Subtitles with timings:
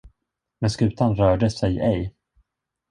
[0.61, 2.13] Men skutan rörde sig ej.